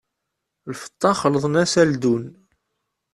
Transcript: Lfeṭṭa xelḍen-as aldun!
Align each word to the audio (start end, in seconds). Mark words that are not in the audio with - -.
Lfeṭṭa 0.71 1.11
xelḍen-as 1.21 1.73
aldun! 1.81 2.23